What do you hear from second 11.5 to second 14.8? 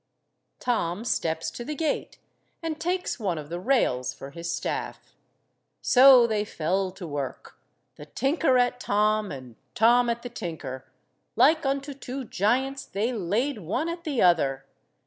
unto two giants, they laid one at the other.